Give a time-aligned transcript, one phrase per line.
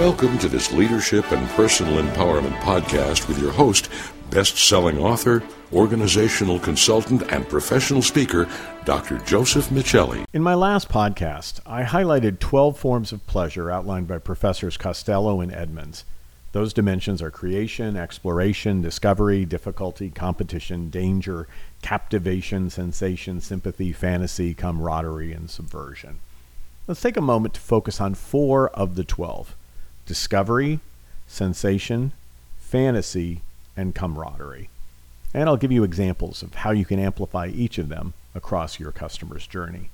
[0.00, 3.90] Welcome to this leadership and personal empowerment podcast with your host,
[4.30, 5.42] best selling author,
[5.74, 8.48] organizational consultant, and professional speaker,
[8.86, 9.18] Dr.
[9.18, 10.24] Joseph Michelli.
[10.32, 15.52] In my last podcast, I highlighted 12 forms of pleasure outlined by Professors Costello and
[15.52, 16.06] Edmonds.
[16.52, 21.46] Those dimensions are creation, exploration, discovery, difficulty, competition, danger,
[21.82, 26.20] captivation, sensation, sympathy, fantasy, camaraderie, and subversion.
[26.86, 29.56] Let's take a moment to focus on four of the 12
[30.10, 30.80] discovery,
[31.28, 32.10] sensation,
[32.58, 33.42] fantasy,
[33.76, 34.68] and camaraderie.
[35.32, 38.90] And I'll give you examples of how you can amplify each of them across your
[38.90, 39.90] customer's journey.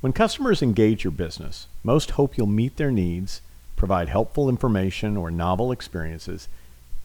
[0.00, 3.40] When customers engage your business, most hope you'll meet their needs
[3.76, 6.48] provide helpful information or novel experiences,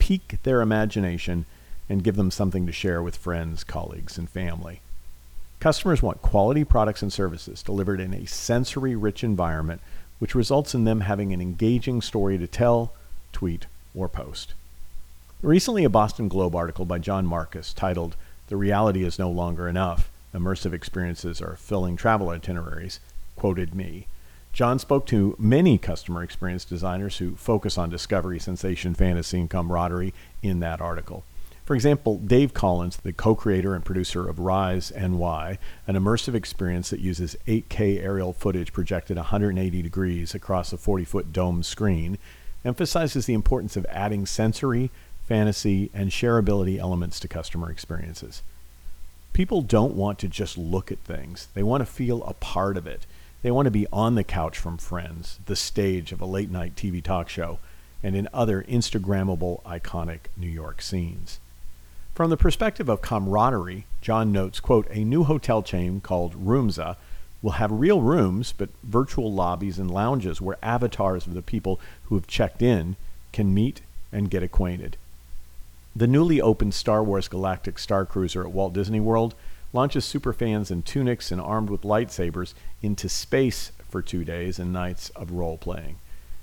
[0.00, 1.44] pique their imagination,
[1.88, 4.80] and give them something to share with friends, colleagues, and family.
[5.60, 9.80] Customers want quality products and services delivered in a sensory rich environment,
[10.22, 12.92] which results in them having an engaging story to tell,
[13.32, 14.54] tweet, or post.
[15.42, 18.14] Recently, a Boston Globe article by John Marcus titled,
[18.46, 23.00] The Reality is No Longer Enough Immersive Experiences Are Filling Travel Itineraries,
[23.34, 24.06] quoted me.
[24.52, 30.14] John spoke to many customer experience designers who focus on discovery, sensation, fantasy, and camaraderie
[30.40, 31.24] in that article.
[31.64, 36.90] For example, Dave Collins, the co creator and producer of Rise NY, an immersive experience
[36.90, 42.18] that uses 8K aerial footage projected 180 degrees across a 40 foot dome screen,
[42.64, 44.90] emphasizes the importance of adding sensory,
[45.22, 48.42] fantasy, and shareability elements to customer experiences.
[49.32, 52.86] People don't want to just look at things, they want to feel a part of
[52.86, 53.06] it.
[53.42, 56.76] They want to be on the couch from friends, the stage of a late night
[56.76, 57.58] TV talk show,
[58.02, 61.40] and in other Instagrammable, iconic New York scenes.
[62.14, 66.96] From the perspective of camaraderie, John notes, quote, a new hotel chain called Roomza
[67.40, 72.14] will have real rooms, but virtual lobbies and lounges where avatars of the people who
[72.14, 72.96] have checked in
[73.32, 73.80] can meet
[74.12, 74.98] and get acquainted.
[75.96, 79.34] The newly opened Star Wars Galactic Star Cruiser at Walt Disney World
[79.72, 82.52] launches superfans in tunics and armed with lightsabers
[82.82, 85.96] into space for two days and nights of role playing.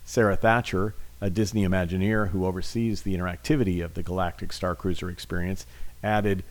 [0.03, 5.65] Sara Thacher, a Disney Imagineer who oversees the interactivity of the Galactic Star Cruiser experience,
[6.03, 6.43] added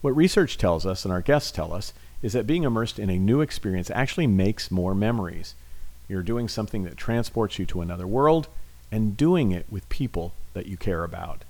[0.00, 3.18] What research tells us and our guests tell us is that being immersed in a
[3.18, 5.54] new experience actually makes more memories.
[6.08, 8.46] You're doing something that transports you to another world
[8.92, 11.42] and doing it with people that you care about.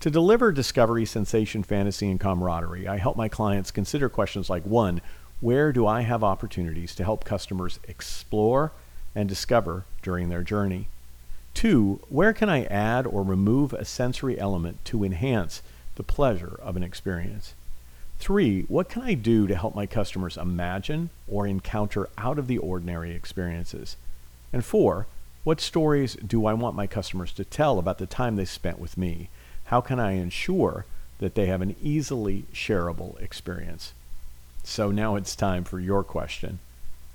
[0.00, 5.00] To deliver discovery, sensation, fantasy, and camaraderie, I help my clients consider questions like one,
[5.40, 8.72] where do I have opportunities to help customers explore
[9.14, 10.88] and discover during their journey?
[11.54, 15.62] Two, where can I add or remove a sensory element to enhance
[15.96, 17.54] the pleasure of an experience?
[18.18, 22.58] Three, what can I do to help my customers imagine or encounter out of the
[22.58, 23.96] ordinary experiences?
[24.52, 25.06] And four,
[25.42, 28.98] what stories do I want my customers to tell about the time they spent with
[28.98, 29.30] me?
[29.64, 30.84] How can I ensure
[31.18, 33.94] that they have an easily shareable experience?
[34.64, 36.58] So now it's time for your question.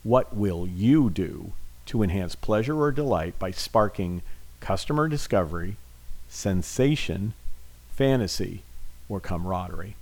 [0.03, 1.53] What will you do
[1.87, 4.21] to enhance pleasure or delight by sparking
[4.59, 5.77] customer discovery,
[6.27, 7.33] sensation,
[7.93, 8.63] fantasy,
[9.07, 9.95] or camaraderie?